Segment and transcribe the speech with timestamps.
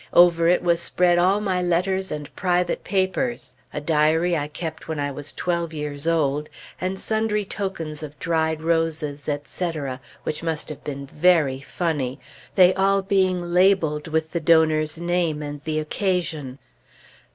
[0.13, 4.97] Over it was spread all my letters, and private papers, a diary I kept when
[5.35, 6.49] twelve years old,
[6.81, 12.19] and sundry tokens of dried roses, etc., which must have been very funny,
[12.55, 16.57] they all being labeled with the donor's name, and the occasion.